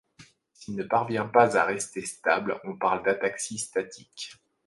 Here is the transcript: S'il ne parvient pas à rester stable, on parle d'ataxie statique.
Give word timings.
S'il 0.51 0.75
ne 0.77 0.81
parvient 0.83 1.27
pas 1.27 1.57
à 1.57 1.63
rester 1.63 2.03
stable, 2.03 2.59
on 2.63 2.75
parle 2.75 3.03
d'ataxie 3.05 3.59
statique. 3.59 4.33